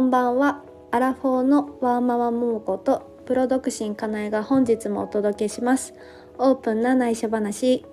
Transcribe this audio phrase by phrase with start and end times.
[0.00, 0.64] こんばんは。
[0.92, 5.92] アラフォーのワーママももことプロ独身かなえが本日もお届けします。
[6.38, 7.84] オープンな内緒話。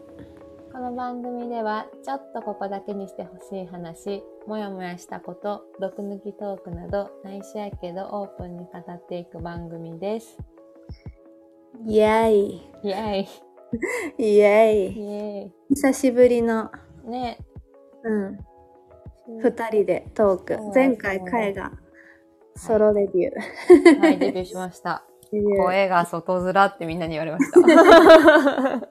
[0.72, 10.38] この番組ではちょっとここだけにしてほしい話もやもやしたこと毒抜きトークなど内緒やけどオープンに語っていく番組です。
[11.86, 12.62] イエイ。
[12.84, 13.28] イエイ。
[14.18, 14.98] イエイ。
[14.98, 16.72] イエ久しぶりの。
[17.06, 17.38] イね。
[18.06, 18.38] うん。
[19.42, 20.58] 二人でトーク。
[20.74, 21.74] 前回そうカエが
[22.58, 25.04] ソロデビュー、はいデビューしました。
[25.32, 27.60] 声が外面ってみんなに言われました。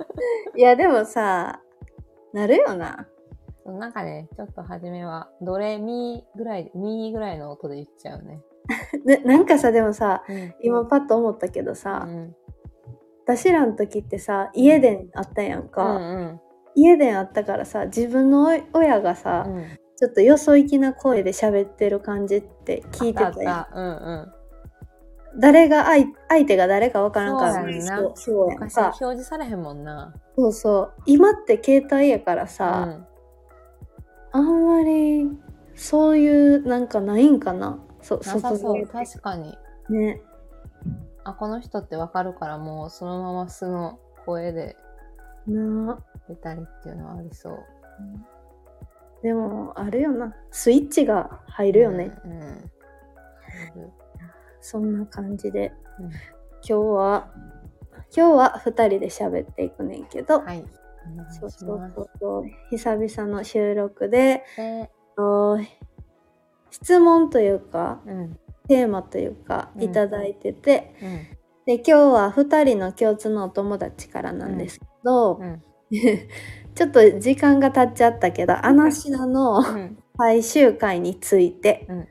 [0.57, 1.61] いやでもさ
[2.33, 3.09] なるよな。
[3.65, 8.41] なんかねちょっと初めはドレミぐらいミぐらいの音で言っちゃうね。
[9.05, 10.55] ねなんかさでもさうん。
[10.61, 12.37] 今パッと思ったけどさ、うん。
[13.25, 16.41] 私らの時ってさ家電あったやんうか、ん。
[16.77, 19.65] 家電あったからさ自分の親がさ、うんうん
[19.97, 24.33] ちょっとよそ行きな声で喋ってる感じって聞いてたうんう
[25.37, 25.41] ん。
[25.41, 30.15] 誰が相相手が誰かわからんからそうそうそうやん昔表か示されへんもんな。
[30.37, 30.93] そうそう。
[31.07, 33.07] 今って携帯やからうさ、ん。
[34.33, 35.31] あんまり
[35.75, 37.79] そういうなんかないんかな。
[38.03, 38.75] そなさそう。
[38.75, 39.57] で確かに。
[39.89, 40.21] ね。
[41.25, 44.77] あこの人ってわかるからもうそのまま素の声で
[46.29, 47.59] 出たりっていうのはありそう
[49.23, 50.35] でもあるよな。
[50.51, 52.71] スイッチが入るよね、うん、うん。
[54.61, 56.07] そんな感じで、うん。
[56.07, 56.13] 今
[56.63, 57.33] 日は
[58.15, 60.65] 今日は2人で喋っていくねんけど、はい。
[61.41, 62.45] そうそうそうそう。
[62.71, 65.59] 久々の収録ででお
[66.71, 68.39] 質問というかうん。
[68.69, 69.83] テーマというかうん。
[69.83, 71.37] いただいてて、うん。
[71.67, 75.63] で今日は2人の共通のお友達からなんですけど、うん
[76.77, 79.99] ちょっと時間が経っちゃったけどアナシナのうん。
[80.19, 82.09] 最終回についてうん。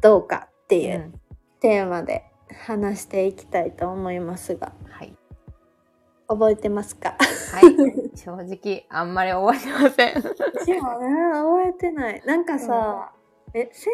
[0.00, 1.12] どうかってういうん。
[1.60, 2.24] テーマで
[2.66, 4.72] 話していきたいと思いますが。
[4.88, 5.14] はい。
[6.28, 7.16] 覚えてますか？
[7.52, 7.76] はい。
[8.16, 10.22] 正直あんまり覚えてません。
[10.66, 12.22] でもね覚えてない。
[12.24, 13.12] なんかさ、
[13.54, 13.86] え先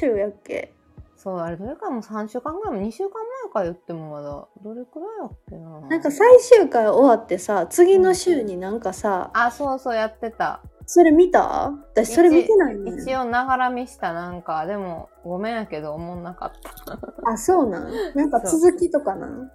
[0.00, 0.72] 々週やっけ？
[1.16, 3.12] そうあれどれかも3週間ぐらいも2週間
[3.44, 5.80] 前から言ってもまだどれくらいやっけな。
[5.88, 10.60] なんか最終回終わってさ次の週になんかさ、あそうそうやってた。
[10.86, 11.72] それ見た？
[11.94, 13.00] 私それ見てないねん。
[13.00, 14.66] 一応ながら見したなんか。
[14.66, 16.52] でもごめんやけど思んなかっ
[16.84, 16.98] た。
[17.30, 17.92] あそうなん？
[18.14, 19.50] なんか続きとかなん？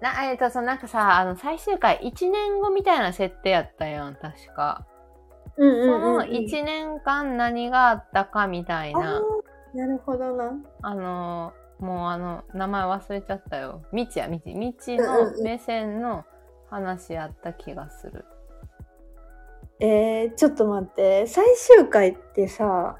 [0.00, 4.86] なえっとそのなんかさあの最終回1年後みたいな設定やったやん確か、
[5.56, 6.16] うんうんそのうん。
[6.16, 10.52] うん1年間何があったかみたいあなーなるほどな。
[10.82, 13.82] あのもうあの名前忘れちゃったよ。
[13.92, 15.36] みちやみちみちうんうんうん。
[15.36, 16.24] の目線の
[16.70, 18.24] 話やった気がする。
[19.80, 21.26] えー、ちょっと待って。
[21.26, 22.96] 最終回ってさ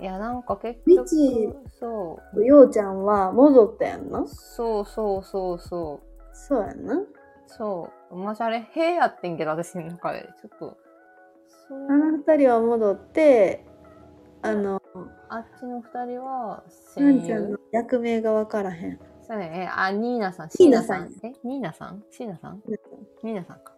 [0.00, 1.48] いやなんか結み局ち
[1.78, 2.44] そう。
[2.44, 4.26] ようちゃんは戻ったやんな？
[4.26, 6.36] そうそうそうそう。
[6.36, 7.00] そうやんな？
[7.46, 8.16] そう。
[8.16, 10.28] まじあれへやってんけど私の中で。
[10.40, 10.76] ちょっと
[11.68, 11.86] そう。
[11.88, 13.64] あの二人は戻って
[14.42, 14.79] あの
[15.28, 16.64] あっちの二人は
[16.96, 17.22] なん。
[17.22, 18.98] ちゃんの役名がわからへん。
[19.26, 19.50] そうね。
[19.66, 20.50] えあニーナさん。
[20.50, 21.08] シーナさん。
[21.08, 21.32] ニえ？
[21.44, 22.02] ニーナさん？
[22.10, 22.62] シーナさん？
[23.22, 23.72] ニーナさんか。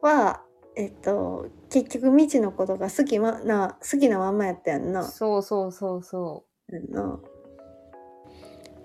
[0.00, 0.42] は
[0.74, 5.04] えっと結局未知のことが好き,、ま、な好きなまんまやったやんな。
[5.04, 7.20] そうそうそうそやんな。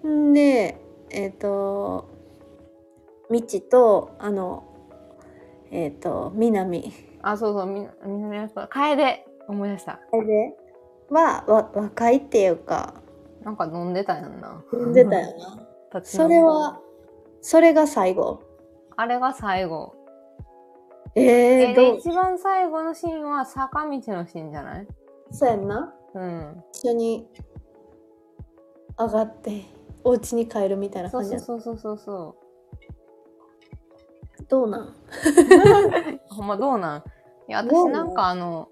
[0.08, 0.80] んで
[1.10, 2.10] えっと
[3.32, 4.64] 未知とあの
[5.72, 6.80] えっと南。
[6.80, 6.92] う
[7.24, 7.66] あそうそう。
[7.66, 9.26] みみなみな楓。
[9.50, 10.00] 思い出した。
[10.12, 10.56] で
[11.10, 12.94] はわ若いっていうか。
[13.44, 14.62] なんか飲んでたやんな。
[14.72, 15.38] 産んでたよ
[15.92, 16.02] な。
[16.04, 16.80] それは
[17.42, 18.42] それが最後。
[18.96, 19.94] あれが最後。
[21.16, 24.88] ええー、一番最後のシーンは坂道のシーンじゃない？
[25.32, 25.94] そうやんな。
[26.14, 26.64] うん。
[26.74, 27.28] 一緒に
[29.00, 29.64] 上がって
[30.04, 32.36] お家に帰るみたいなそう感じやそうそうそうそう
[34.38, 34.82] そどうなん？
[34.88, 34.94] う
[36.30, 37.04] ほんまどうなん？
[37.48, 38.70] いや私なんかあの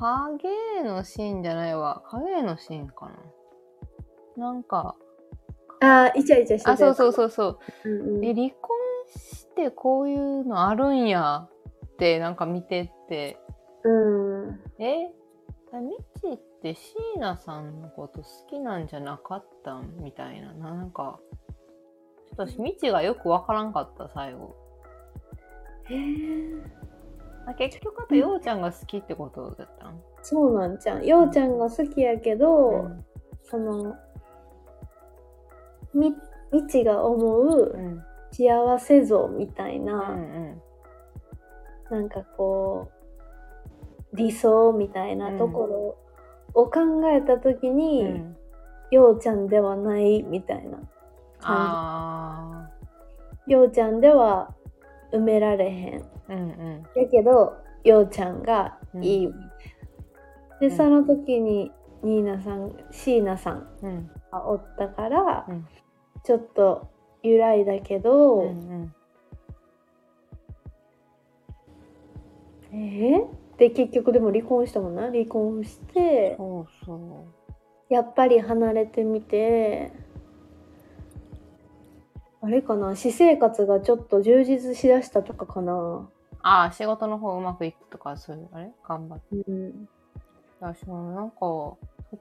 [0.00, 2.02] 影のシーンじゃないわ。
[2.06, 3.12] 影のシーンか
[4.36, 4.42] な。
[4.44, 4.96] なんか
[5.80, 7.12] あーイチャイチャしてたあそうそうう。
[7.12, 7.58] そうそう。
[7.84, 8.24] うんうん。
[8.24, 8.70] え離婚
[9.14, 11.48] してこういうのあるんや
[11.84, 13.38] ってなんか見てって。
[13.84, 13.90] う
[14.48, 14.60] ん。
[14.78, 15.12] え
[15.72, 19.96] みちって椎名さんのこと好きなんじゃなかったん？
[20.02, 20.54] みたいな。
[20.54, 21.20] なんか
[22.28, 24.56] ちょっと私みちがよくわからんかった最後。
[25.88, 26.89] へー
[27.50, 33.04] あ結局あとようちゃんが好きってことだったんそうなんちゃんようちゃんが好きやけど、うん。
[33.44, 33.96] その
[35.92, 36.14] み
[36.52, 38.02] みちが思ううん
[38.32, 40.62] 幸せ像みたいうんな、うん
[41.90, 42.92] なんかこ
[44.12, 45.96] う理想みたいなとこ
[46.54, 46.80] ろを考
[47.10, 48.36] えた時うに、ん、
[48.92, 50.78] ようちゃんではないみたいな。
[51.42, 52.68] あ
[53.46, 54.54] ようちゃんでは
[55.12, 56.00] 埋められへん。
[56.00, 56.42] ーうんう
[56.98, 57.02] ん。
[57.02, 59.28] やけどようちゃんがいい、
[60.60, 60.76] で、うん。
[60.76, 61.72] その時に
[62.02, 64.10] ニーナさん椎名さんうん。
[64.32, 65.66] がおったから、うん。
[66.24, 66.88] ちょっと
[67.22, 68.94] 揺らいだけど、うんうん。
[72.72, 73.58] えー？
[73.58, 75.02] で結局でも離婚したもんな？
[75.10, 77.26] 離婚してそうそ
[77.88, 79.92] やっぱり離れてみて
[82.40, 82.94] あれかな？
[82.94, 85.72] 私生活がちょっと充実しだしたとかかな？
[85.74, 86.08] う
[86.42, 88.72] ああ仕事の方うまくいくとかそういうあれ？
[88.86, 89.24] 頑張って。
[89.36, 89.88] うん。
[90.60, 91.78] 私もなんか途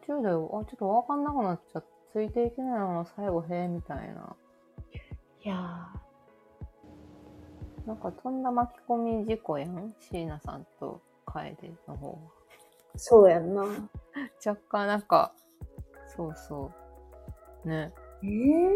[0.08, 4.36] 中であちょっと分かんなくなっちゃってついていけないまま最後へえみたいな。
[5.44, 5.90] いや
[7.86, 9.94] なんかとんだ巻き込み事故やん？
[10.00, 11.56] 椎名さんと楓
[11.88, 12.14] の方は。
[12.16, 12.18] ー
[12.98, 13.64] そうやんな。
[14.46, 15.34] 若干なんか
[16.16, 16.72] そうそ
[17.66, 17.68] う。
[17.70, 17.94] ね。
[18.24, 18.74] えー、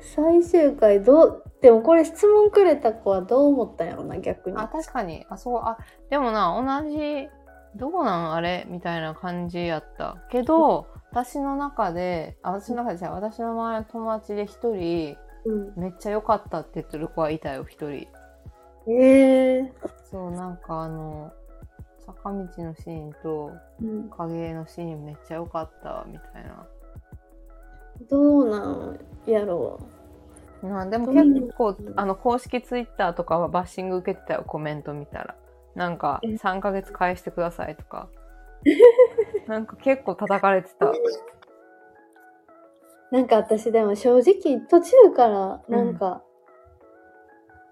[0.00, 4.56] 最終回どうでもこれ質問くれた子はどう思ったんやろな逆に。
[4.56, 5.26] あ確かに。
[5.28, 7.28] あそうあでもな同じ
[7.76, 10.16] どうなんあれみたいな感じやった。
[10.30, 18.06] けど 私の中であ私の中でじゃあ私の周りの友達で一人うん、めっちゃ良かったって言ってる子はいたよ一人。
[18.86, 19.70] えー。
[20.10, 21.32] そうなんかあの
[22.04, 26.66] 坂道のシーンとうん、影のシーンめっちゃ良かったみたいな。
[28.10, 28.58] どうな
[28.92, 28.98] ん？
[29.32, 29.80] やろ
[30.62, 35.34] まあでも結構あの公式ツイッターとかはバッシング受けてたよコメント見たら
[35.74, 38.08] なんかえ？3ヶ月返してくださいとか。
[39.46, 40.86] なんか結構叩かれてた。
[40.86, 40.94] う
[43.10, 46.22] なんか私でも正直途中からなんか、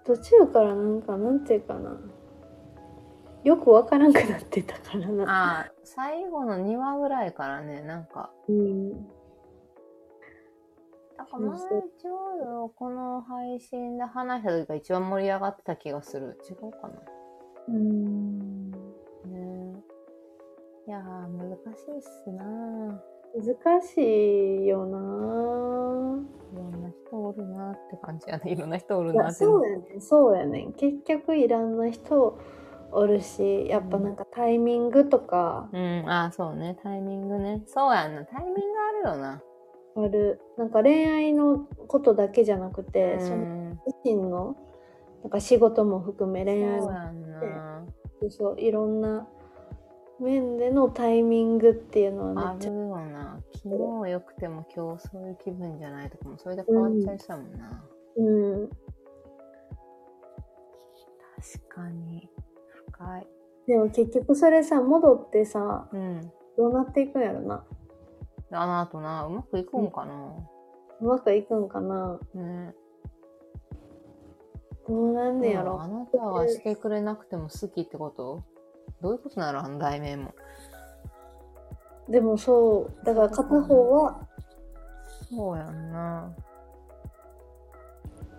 [0.03, 1.97] 途中からなんかなんていうかな。
[3.43, 5.23] よくわからんくなってたからな。
[5.23, 9.07] ああ最後の2話ぐらいからねなんかうん
[11.19, 11.81] だから前ちょ
[12.41, 16.39] うどこの配信で話した時が一番盛り上がってた気がする。
[16.49, 16.93] 違うかな。
[17.67, 18.71] うん。
[18.71, 18.77] ね。
[20.87, 21.03] いやー
[21.37, 23.03] 難しいっすな。
[23.35, 24.97] 難しいよな。
[24.97, 28.51] いろんな人おるなって感じやね。
[28.51, 29.43] いろんな人おるいやなって。
[29.43, 30.01] そうやねん。
[30.01, 30.71] そうやねん。
[30.71, 32.39] 結局いろんな人
[32.93, 35.67] おるしやっぱなんかタイミングとか。
[35.73, 36.05] うん。
[36.09, 36.77] ああそうね。
[36.81, 37.61] タイミングね。
[37.67, 38.23] そうやんな。
[38.23, 38.61] タイミング
[39.09, 39.43] あるよな
[40.03, 40.41] ある。
[40.57, 43.21] なんか恋愛のことだけじゃなくて、うん。
[43.21, 43.45] その
[43.85, 44.55] 自身の
[45.23, 46.91] なんか仕事も含め恋愛も。
[48.21, 49.29] そうそういろんな
[50.19, 53.39] 面でのタイミングっていうのはあめっちゃるよな。
[53.53, 53.69] 昨
[54.03, 57.83] 日良くても今日そういう気分じゃないとかもそれで変わっちゃいそうやもんな、
[58.17, 58.31] う
[58.65, 58.69] ん。
[58.69, 58.77] 確
[61.69, 62.29] かに。
[62.91, 63.27] 深い。
[63.67, 66.29] でも結局それさ戻ってさうん。
[66.57, 67.63] どうなっていくんやろな
[68.51, 69.25] あの後な。
[69.25, 70.33] うまくいくんかな、
[71.01, 72.19] うまくいくんかな。
[72.33, 72.73] ね。
[74.87, 75.81] どうなんねやろ。
[75.81, 78.43] あなたはしてくれなくても好きってこと？
[79.01, 80.33] どういうことなのあの題名も。
[82.09, 84.27] でもそうだから片方は。
[85.29, 86.35] そうやんな。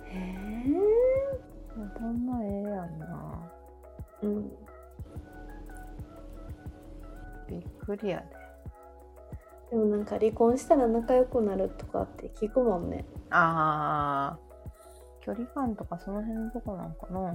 [0.06, 0.20] へえ
[2.00, 3.52] ほんまええやんな。
[4.22, 4.50] うん。
[7.48, 8.40] びっくりやで
[9.70, 13.05] でもなんか離婚したら仲良くなるとかって聞くもんね。
[13.31, 14.39] ああ
[15.20, 17.32] 距離感とかその辺のとこなんかな。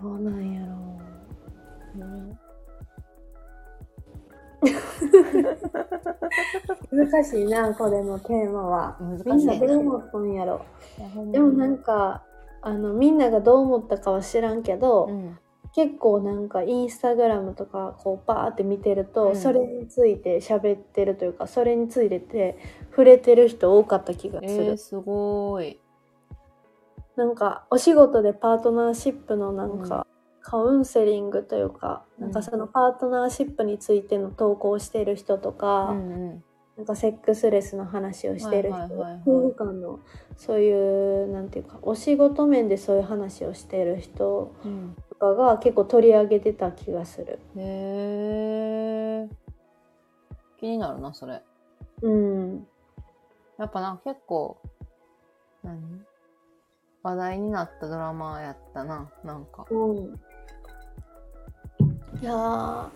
[0.00, 0.74] どうなんやろ
[1.94, 2.36] ね
[6.90, 8.96] う難しいなこれのテーマは。
[9.00, 10.64] 難しいみんなどう思ったんやろ。
[10.98, 11.32] いやほんまに。
[11.32, 12.24] でもなんか
[12.62, 15.38] あのみんながどう思ったかは知らんけど、うん
[15.74, 19.36] 結構なんかインスタグラムとかこうバーって見てると、うん。
[19.36, 22.58] それについて喋ってるというかそれについてて
[22.90, 25.78] 触れてる人多かった気がする、えー、すごい。
[27.16, 30.06] なんかお仕事でパートナーシップのなんか、
[30.40, 36.44] カウンセリングというか、うんなんかそのパートナーシップについての投稿をしてる人とか、うんうん。
[36.76, 38.78] なんかセックスレスの話をしてる人、
[39.26, 40.00] 夫婦間の
[40.36, 44.54] そういうなんていうかお仕事面でそういう話をしてる人
[45.22, 47.38] かが結構取り上げてた気がする。
[47.56, 49.28] へえ
[50.58, 51.40] 気になるなそれ。
[52.02, 52.66] うん、
[53.56, 54.58] やっぱなんか結構
[55.62, 55.80] 何？
[57.04, 59.64] 話題になったドラマやったななんか。
[59.70, 59.98] うん、
[62.20, 62.88] いやー。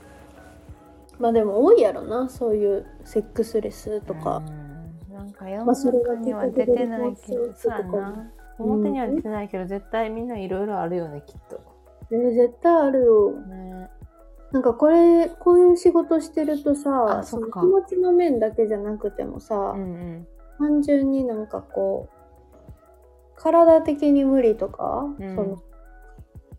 [1.18, 4.38] まあでも多いやろなそういうセックスレスとか。
[4.38, 4.50] う
[5.12, 5.14] ん。
[5.14, 11.75] なんか世の中には出てないけど、結そうや局な表には出てないけど、絶対みんないろいろあるよねきっと
[12.10, 13.32] えー絶対あるよ。
[13.32, 13.90] ね。
[14.52, 20.28] なんかこれ、こういう仕事してるとさ、あその気持ちの面だけじゃなくてもさ、うんうん。
[20.58, 25.34] 単純になんかこう、体的に無理とか、うん。
[25.34, 25.62] その、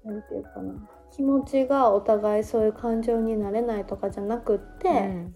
[0.05, 5.35] なんていうかな、気持ちがお互いそういう感情になれないとかじゃなくって、うん。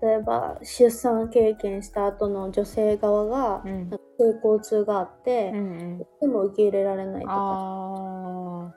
[0.00, 3.90] 例えば出産経験した後の女性側が、うん。
[3.90, 5.98] なんか性交痛があって、うんうん。
[5.98, 8.74] でも受け入れられないとか、あ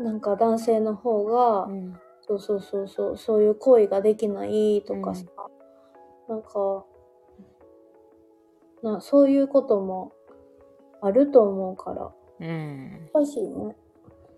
[0.00, 2.00] なんか男性の方が、ーうん。
[2.22, 5.24] そうそうそうそう、そういう行為ができないとかさ、
[6.28, 6.84] なんか、
[8.82, 10.12] な、そういうことも
[11.00, 13.10] あると思うから、うん。
[13.12, 13.76] 難しいね。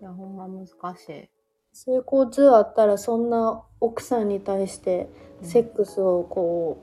[0.01, 1.29] いやほんま難しい。
[1.71, 5.07] 性交痛あったらそんな奥さんに対して
[5.41, 6.77] セックスをこ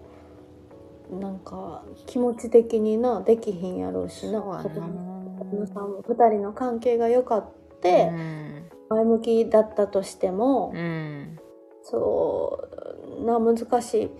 [1.12, 4.40] う、なんか気持ち的にな、できひんやろうしな。
[4.40, 5.10] そうやな。
[5.38, 11.38] 子供さんも二人の関係が良かって、うん前向きだったとしても、うん
[11.82, 12.68] そ
[13.20, 14.10] うな難しい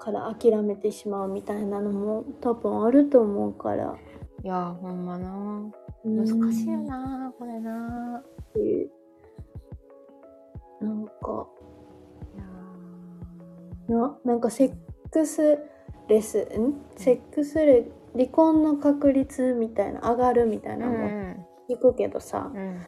[0.00, 3.96] から諦めてしまうみたいなのも多分あると思うから。
[4.42, 5.28] いやほんまな。
[6.04, 8.22] 難難しいよなこれな。
[8.22, 8.90] っていう。
[10.80, 11.46] なんか。
[13.88, 14.74] いやななんかセッ
[15.10, 15.58] クス
[16.08, 16.74] レスん？
[16.96, 21.46] セックスレ離婚の確率みたいな上がるみたいなうのもん。
[21.68, 22.80] 聞くけどさ、うん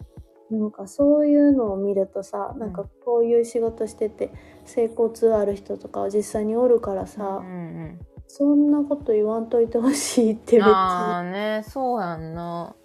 [0.50, 4.33] なんかそういうのを見るとさなんかこういう仕事してて
[4.64, 7.50] 性交痛ある人とかは実際におるからさ、うんう
[7.85, 8.00] ん
[8.31, 10.71] そんなこと言わんといてほしいって別に。
[10.71, 12.76] ああねそうやんな。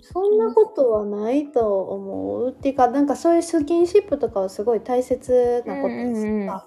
[0.00, 6.46] そんなことはないと思うっていうかなんかそういうスキンシップとかはすごい大切なことですうんうんうん。
[6.46, 6.66] が、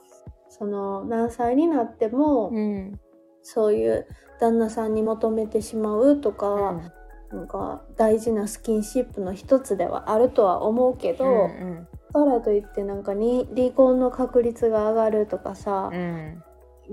[0.50, 3.00] その何歳になっても、うん。
[3.41, 4.07] そういう
[4.39, 6.93] 旦那さんに求めてしまうとか、
[7.31, 16.43] なんか大事なスキンシップの一つではあるとは思うけど、うんだからといってなんかに離婚の確率が上がるとかさう、ん。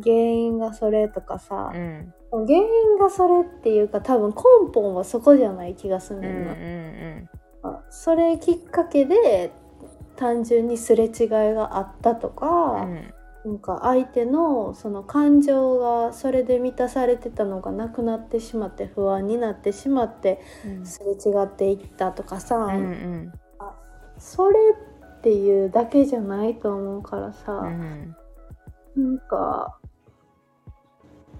[0.01, 2.15] 原因がそれとかさ、うん。
[2.47, 4.37] 原因がそれっていうか多分根
[4.73, 7.29] 本はそこじゃない気がすんうんんだようん。
[7.65, 9.51] な、あそれきっかけで
[10.15, 12.47] 単純にすれ違いがあったとか、
[12.83, 13.15] うん
[13.45, 20.87] なんか相手のその感情がそれで満たされてたのがなくなってしまって不安になってしまってうん。
[20.87, 23.33] すれ違っていったとかさ、うんうん。
[24.19, 24.59] それ
[25.19, 28.17] っていうだけじゃないと思うからさ、うん
[28.97, 29.79] なんか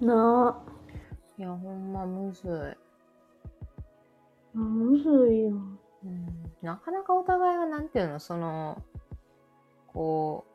[0.01, 0.69] なあ。
[1.37, 2.49] いやほんまむずい。
[4.55, 5.49] あむずいよ。
[6.03, 6.27] うん。
[6.61, 8.81] なかなかお互いがなんていうのその
[9.87, 10.48] こう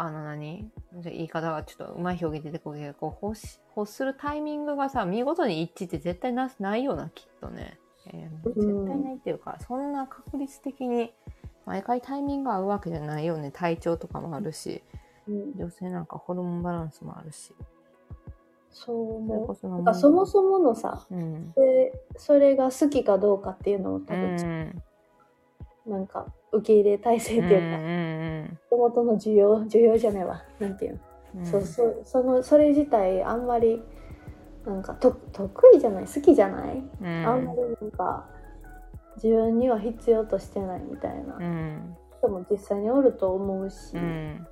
[0.00, 0.70] あの何？
[0.94, 8.84] じゃ言い方がちょっとうまい表現出てこるけどこう欲し欲するタイミングがさ見事に一致って絶対なないよなきっとね、えーうん。
[8.84, 11.12] 絶対ないっていうか、そんな確率的に
[11.66, 13.50] 毎回タイミング合うわけじゃないよね。
[13.50, 14.82] 体調とかもあるし。
[15.28, 17.52] うん、女性なんかホルモンバランスもあるし。
[18.70, 19.68] そう思う。
[19.68, 21.52] なんかそもそものさうん。
[21.52, 24.00] でそれが好きかどうかっていうのもう。
[24.00, 24.82] 多分、ん。
[25.86, 30.42] なんか受け入れ体制っていうか、うんもともとの需要需要じゃないわ。
[30.58, 31.00] なんていうの、
[31.36, 31.46] うん。
[31.46, 33.82] そうそうそのそれ自体あんまり
[34.64, 36.06] なんかと得意じゃない。
[36.06, 37.06] 好きじゃない、うん。
[37.26, 38.26] あんまりなんか
[39.16, 41.36] 自分には必要としてないみたいな。
[41.36, 41.96] うん。
[42.18, 44.46] 人も実際におると思うし、うん。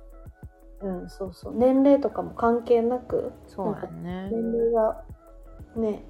[0.81, 1.55] うんそうそう。
[1.55, 4.29] 年齢とかも関係なくそうやね。
[4.31, 5.03] 年齢が
[5.75, 6.03] ね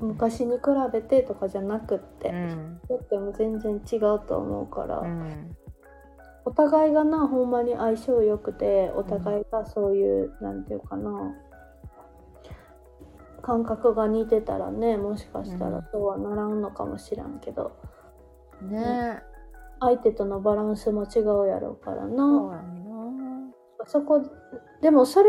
[0.00, 0.62] 昔に比
[0.92, 2.80] べてとかじゃなくって、うん。
[2.88, 5.56] だっても全然違うと思うから、うん。
[6.44, 11.34] お互いがなほんまに相性良くてお互いがそういう、なんていうかな
[13.42, 17.76] 感覚が似てたらねもしかしたらそうはならんのかもしらんけど、
[18.62, 19.22] ね。
[19.80, 22.10] 相手とのバランスも違うやろうからそう
[22.50, 22.64] な、
[23.86, 24.22] そこ
[24.80, 25.28] でもそれ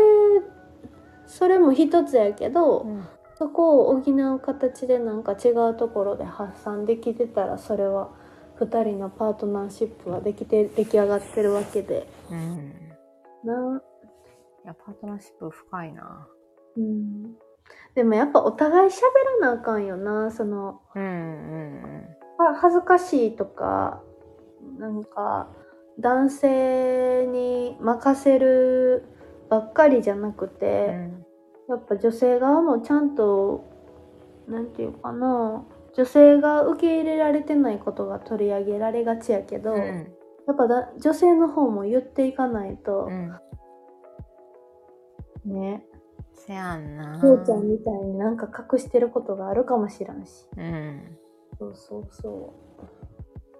[1.26, 2.92] それも一つやけど、な
[3.40, 8.10] そこを補う形でなんか違うところで発散できてたらそれは
[8.60, 12.06] 2人のパートナーシップはできて出来上がってるわけで。
[12.30, 12.74] うん。
[13.42, 13.80] な
[14.62, 16.28] いやパートナーシップ深いな。
[16.76, 17.32] うん。
[17.94, 19.00] でもやっぱお互い喋
[19.40, 24.02] らなあかんよなそのうんうんは恥ずかしいとか
[24.78, 25.48] なんか
[25.98, 29.04] 男性に任せる
[29.48, 31.24] ばっかりじゃなくうて、ん
[31.70, 33.64] やっぱ女性側もちゃんと
[34.48, 35.64] なんていうかな
[35.96, 39.78] 女性が受け入れられてないことが取り上げられがちやけど、うん。
[40.46, 43.32] やっぱだ女性の方も言っていかないとう、ん。
[45.44, 45.84] ね。
[46.34, 47.20] せやんな。
[47.20, 50.46] きょうちゃんみたいになんか隠してることがあるかもしらんし。
[50.56, 51.18] うん。
[51.58, 52.54] そうそうそ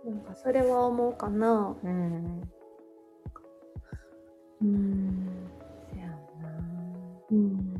[0.04, 0.10] う。
[0.10, 1.76] なんかそれは思うかな。
[1.82, 2.42] うん。
[4.62, 5.28] うん。
[5.92, 6.48] せやんな。
[7.30, 7.79] うん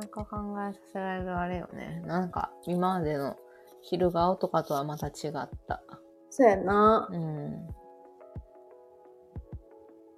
[0.00, 0.36] なか考
[0.68, 2.02] えさせられるあれよね。
[2.06, 3.36] なんか、今までの
[3.82, 5.82] 昼顔とかとはまた違った。
[6.30, 7.66] そうやなうん。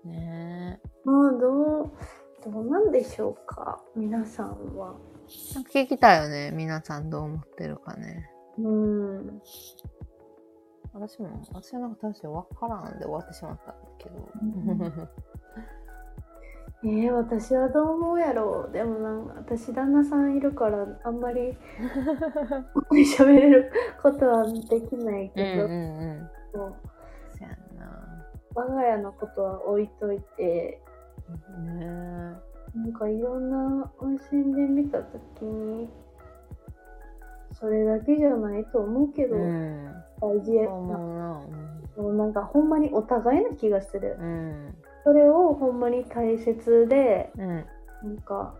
[0.04, 1.92] ねまあどう
[2.44, 4.96] どうなんでしょうか皆さんは
[5.50, 5.54] え。
[5.54, 6.50] なんか聞きたいよね。
[6.52, 8.30] 皆さんどう思ってるかね。
[8.58, 9.42] うん
[10.92, 15.08] 私も、私はなんか確かに分からんで終わってしまったんだけど。
[16.84, 21.56] えー、私はどう思うやろうでもなんか私旦那さんいるからあんまり
[23.16, 23.72] 喋れる
[24.02, 25.74] ことはできないうんけど、うんう
[26.54, 26.58] ん。
[26.60, 26.74] もう
[27.38, 28.24] そやんな。
[28.54, 30.80] 我が家のことは置いといて
[31.64, 31.86] ね
[32.74, 35.88] なんかいろんな温泉で見た時に
[37.52, 39.26] それだけじゃないと思うけえ。
[39.28, 39.94] ど、うん。
[40.20, 42.02] 大事やそう思うな。
[42.02, 44.74] もうなんかほんまにお互いな気がするうん。
[45.04, 45.12] うん。
[45.12, 47.48] それをほんまに大切でうん。
[47.48, 48.54] なんか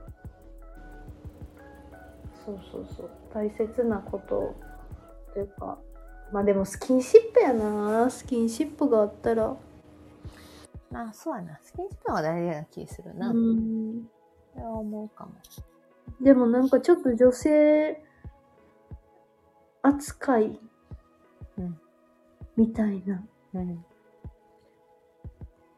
[2.45, 4.55] そうそうそう大切なこと
[5.33, 5.79] というか
[6.33, 9.57] まあでもスキンシップやなスキンシップがあったら
[10.93, 11.59] まあ、そうやな。
[11.63, 13.31] スキンシップが大事な気するな。
[13.31, 14.03] うそん
[14.57, 15.33] れは思うかも。
[16.21, 18.05] でもなんかちょっと女性
[19.81, 20.61] 扱い
[21.57, 21.81] うん
[22.57, 23.85] みたいな、うん。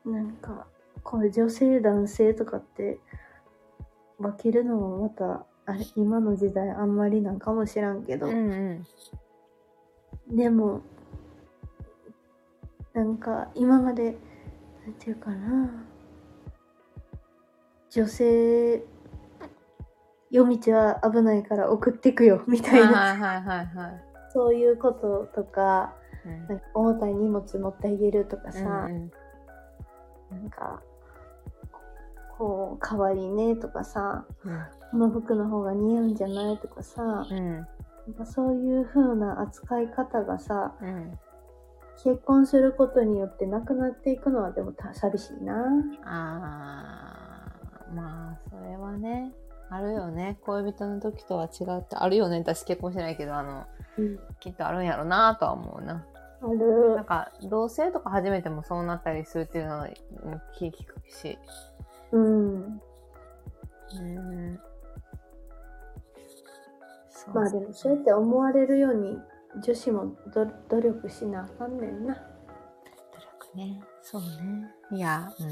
[0.05, 0.67] なんか
[1.03, 2.99] こう女性男性とかって
[4.19, 8.87] 分けるのもまたあれ今の時代あんまりなんかもしらんけど、うんう
[10.31, 10.37] ん。
[10.37, 10.83] でも
[12.93, 14.17] なんか今まで
[14.87, 15.71] なんていうかな
[17.91, 18.85] 女性
[20.31, 24.05] 夜道は危ないから送ってくよみたいな、はいはいはいはい。
[24.33, 25.95] そういうこととか
[26.27, 29.11] うんなんか重たい荷物持ってあげるとかさ、うん
[30.35, 30.83] なんか
[32.37, 34.65] こう可愛いねとかさうん。
[34.91, 37.67] この服の方が似合うんじゃないとかさ、うん
[38.17, 41.19] かそういう風な扱い方がさうん
[42.03, 45.65] 結婚することによってなくなっていくのはでもた寂しいな。
[46.05, 49.33] あーまあそれはね
[49.71, 50.39] あるよね。
[50.45, 52.39] 恋人の時とは違うってあるよね。
[52.39, 53.65] 私結婚してないけどあの
[53.97, 56.05] うん、きっとあるんやろなとは思うな
[56.49, 59.89] なんか同性とか初めてもそうなったりするっていうのは
[60.23, 61.39] うん聞くし。
[62.13, 62.81] うん。
[63.93, 64.61] うん。
[67.09, 69.19] そうまあでもそうやって思われるように
[69.63, 72.15] 女子もど努力しなあかんねんな。
[72.15, 72.21] 努
[73.53, 73.81] 力ね。
[74.03, 74.29] そうね。
[74.93, 75.49] いやうん。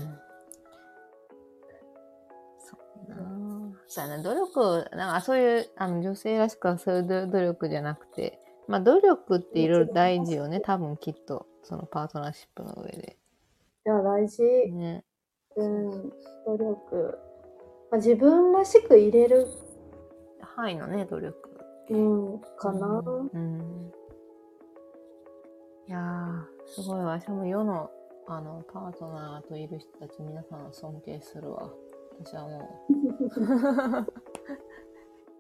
[2.59, 3.72] そうやな。
[3.87, 4.22] そうやな。
[4.22, 8.41] 努力なんかそういうあの女性らしくはそういう努努力じゃなくて
[8.72, 10.58] まあ努力っていろいろ大事よね。
[10.61, 11.46] 多分きっと。
[11.62, 13.18] そのパートナーシップの上で。
[13.85, 14.42] いや、大事。
[14.72, 15.04] ね。
[15.56, 15.90] うん。
[16.46, 17.18] 努力。
[17.90, 19.46] まあ、自分らしく入れる、
[20.40, 21.50] 範囲のね努力。
[21.90, 22.87] うん、かな。
[22.87, 23.92] うん、うん。
[25.88, 27.00] いやーすごい。
[27.00, 27.90] わ私も世の
[28.26, 31.70] あのパートナーといる人たち皆さんを尊敬するわ。
[32.24, 32.92] 私はもう。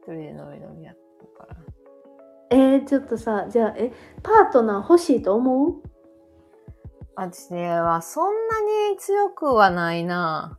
[0.02, 1.56] 一人でのびのびやってるから
[2.52, 5.82] えー、ちょっとさ、じゃあ、え、パートナー欲しいと思う？
[7.16, 10.58] 私はそんなに強くはないな。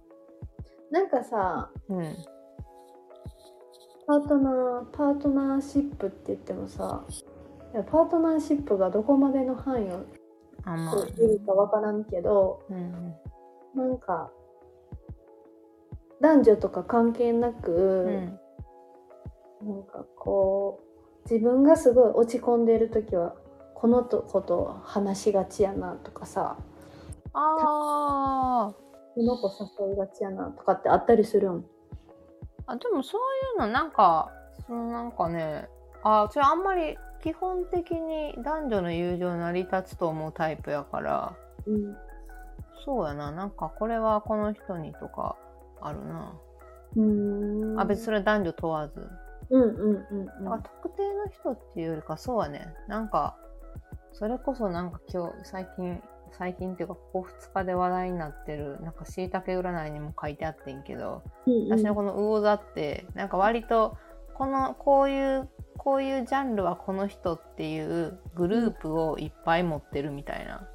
[0.91, 2.15] なんかさ、うん。
[4.05, 7.05] パートナー、パートナーシップって言ってもさ、
[7.89, 10.05] パートナーシップがどこまでの範囲を
[11.07, 13.15] いるかわからんけど、うん。
[13.75, 14.31] なんか、
[16.21, 17.71] 男女とか関係なく、
[19.61, 19.67] うん。
[19.67, 20.92] なんかこう、
[21.29, 23.35] 自分がすごい落ち込んでる時は、
[23.75, 26.57] このとこと話しがちやなとかさ、
[27.33, 28.83] あー。
[29.15, 29.47] この子
[29.85, 31.65] 誘いがちやなとかってあったりするん？
[32.65, 33.21] あでもそう
[33.55, 34.31] いうのなんか
[34.65, 35.67] そのなんかね
[36.03, 41.35] あそれあんまり基本的に男女の友情成り立つと思うタイプやから
[41.67, 41.95] うん。
[42.85, 43.31] そうやな。
[43.31, 45.35] なんかこれはこの人にとか
[45.79, 46.33] あるな、
[46.95, 47.79] うーん。
[47.79, 49.07] あ別にそれは男女問わず
[49.49, 50.63] うんうんうんうん。
[50.63, 52.73] 特定の人っていうよりかそうやね。
[52.87, 53.37] なんか
[54.11, 56.01] それこそなんか今日最近
[56.31, 61.77] 最近っていうかここ2日で話題になってるなんかしいたけ占いにも書いてあってんけどうんうん。
[61.77, 63.97] 私のこの魚座ってなんか割と
[64.33, 70.67] このこういうこういうジャンルはこの人っていうグループをいっぱい持ってるみたいな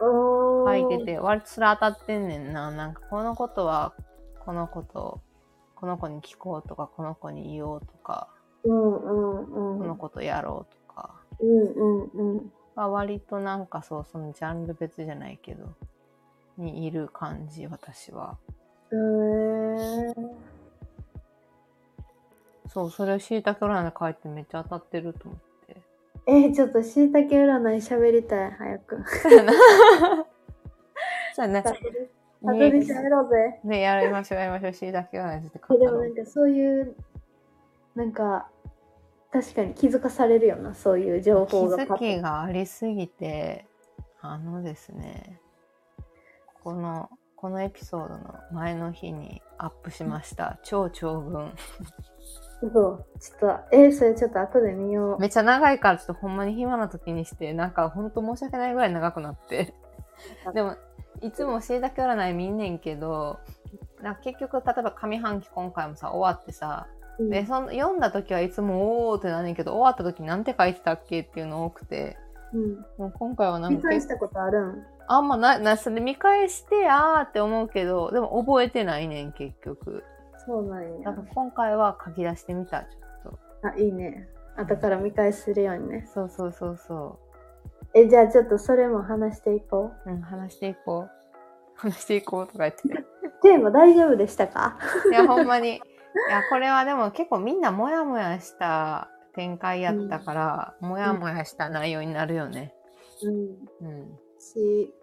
[0.00, 0.88] おー。
[0.88, 2.70] 書いてて割とそれ当たってんねんな。
[2.70, 3.94] なんかこのことは
[4.44, 5.20] このこと
[5.86, 8.26] この子に聞こうとかこの子に言おうとか
[8.64, 9.78] うんうんうん。
[9.78, 12.52] このことやろうとかうんうんうん。
[12.74, 15.68] は割となんかそうそのジャンル別じゃないけど
[16.58, 18.36] にいる感じ、私は。
[18.90, 20.14] へー
[22.68, 25.76] そう、それをしいたけ占い書いてめっちゃ当たってると思って。
[26.26, 29.04] えー、ちょっとしいたけ占い喋りたい、早く。
[29.22, 29.52] そうやな。
[31.34, 31.62] そうやね。
[32.44, 33.60] たどり喋ろうぜ。
[33.64, 34.72] ね、やりましょう、やりましょう。
[34.72, 35.98] しいたけ占いについて語えでも。
[36.00, 36.96] なんかそういう、
[37.94, 38.48] なんか、
[39.32, 43.66] 確かに気づかされるよな、そういう情気報がづきがありすぎて、
[44.20, 45.40] あのですね、
[46.62, 50.58] この、このエピソードの前の日にアップしました。
[50.62, 51.52] 超長文。
[52.60, 53.06] そう。
[53.20, 55.20] ちょっと、えー、それちょっと後で見よう。
[55.20, 59.74] めっちゃ長いからちょっとほんまに暇な時にして、なんかほんと申し訳ないぐらい長くなって。
[60.54, 60.76] でも、
[61.22, 63.38] いつもしいたけ占い見んねんけど、
[64.02, 66.86] な結局、例えば上半期今回もさ、終わってさ、
[67.18, 72.18] うんで、その読んだ時はいつもおーってなんねんけど、終わった時なんて書いてたっけっていうの多くて、
[72.52, 72.84] うん。
[72.98, 74.86] もう今回はなん見か結返したことあるん？
[75.08, 80.04] あんまな、な、それ見返して、あーって思うけど、でも覚えてないねん、結局。
[80.44, 81.28] そうなんやだから。
[81.34, 83.68] 今回は書き出してみた、ちょっと。
[83.68, 84.28] あ、いいね。
[84.56, 86.06] 後から見返するようにね。
[86.12, 87.18] そうそうそうそ
[87.96, 90.10] え、じゃあちょっとそれも話していこう。
[90.10, 90.12] う。
[90.12, 91.10] うん、話していこう。
[91.76, 92.82] 話していこうとか言って。
[93.42, 94.78] テーマ大丈夫でしたか？
[95.10, 95.76] いや、ほんまに。
[95.76, 95.80] い
[96.30, 102.74] や、これはでも結構みんなモヤモヤした展開やったから、モヤモヤした内容になるよね。
[103.22, 103.88] うん。
[103.88, 104.18] うん。
[104.38, 104.94] し、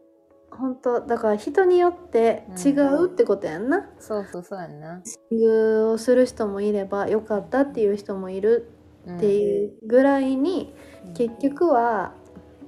[0.51, 3.89] 本当だから人によって違うってことやんな。
[3.97, 5.01] そうそうそうやんな。
[5.03, 8.69] シングをする人もいればよかったっていう人もいる
[9.08, 10.75] うんっていうぐらいに、
[11.08, 12.13] うん結局は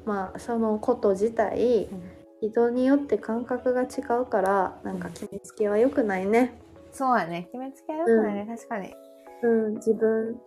[0.05, 6.59] まあそのこと自体うん人によって感覚が違うからなんか決めつけは良くないね。
[6.91, 7.47] そうやね。
[7.51, 8.93] 決めつけはよくないね、確かに。
[9.43, 10.39] うん、自分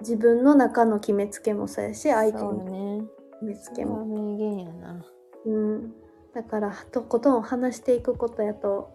[0.00, 3.04] 自分の中の決めつけもそうやし相手のね。
[3.40, 4.04] 決めつけも。
[4.04, 5.04] 名言やな。
[5.44, 5.92] うん、
[6.34, 8.94] だからとことん話していくことやと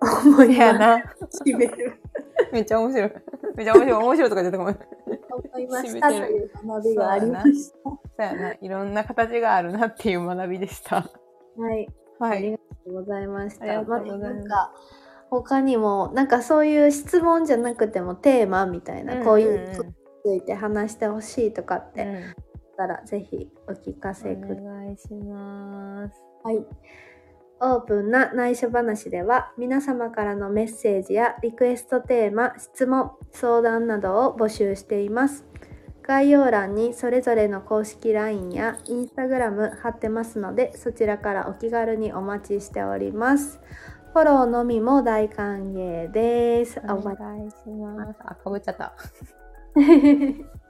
[0.00, 0.56] 思い。
[0.56, 1.02] やな。
[1.44, 2.00] 決める
[2.52, 3.12] めっちゃ面白い。
[3.56, 4.02] めっちゃ面白い。
[4.02, 4.78] 面白いとか言ってたごめん。
[5.34, 7.76] 思いましたという学びがありました。
[7.84, 8.54] そうやな。
[8.60, 10.96] いろんな形があるなっていう学びでした。
[10.96, 11.88] はい。
[12.18, 12.38] はい。
[12.38, 13.64] ありがとうございました。
[13.64, 14.72] ありがとうございますあなんか
[15.30, 19.94] 他にもなんかそういう質問じゃなくてもテーマみたいな、こういうことに
[20.40, 22.34] ついて話してほしいとかってうんあっ
[22.76, 24.58] たら、ぜひお聞かせください。
[24.58, 26.14] お願いします。
[26.44, 26.66] はい。
[27.64, 35.44] オープンな内緒話では皆様からのメッセージやリクエストテーマ、質問、相談などを募集しています。
[36.02, 43.60] 概要欄にそれぞれの公式 LINE や Instagram 貼ってますのでそちらからお気軽にお待ちしております。
[44.12, 46.80] フォローのみも大歓迎です。
[46.84, 48.18] お願いします。
[48.24, 48.92] あ、かぶっちゃった。
[49.74, 50.44] ち